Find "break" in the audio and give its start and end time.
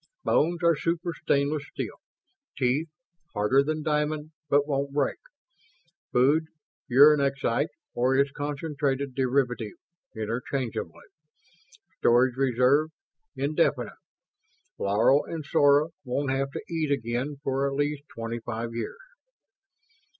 4.93-5.19